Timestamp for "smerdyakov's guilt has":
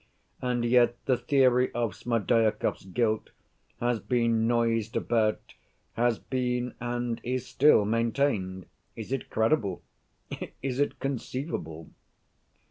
1.93-3.99